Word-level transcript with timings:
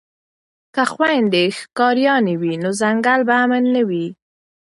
که 0.73 0.83
خویندې 0.91 1.43
ښکاریانې 1.59 2.35
وي 2.41 2.53
نو 2.63 2.69
ځنګل 2.81 3.19
به 3.27 3.35
امن 3.43 3.63
نه 3.75 3.81
وي. 3.89 4.07